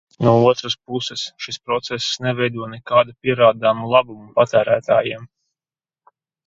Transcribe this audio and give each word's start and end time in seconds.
No 0.27 0.31
otras 0.51 0.75
puses, 0.87 1.25
šis 1.47 1.59
process 1.67 2.07
neveido 2.27 2.71
nekādu 2.73 3.15
pierādāmu 3.21 3.93
labumu 3.95 4.35
patērētājiem. 4.41 5.33